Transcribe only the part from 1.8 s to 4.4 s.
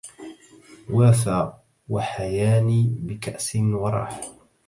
وحياني بكأس وراح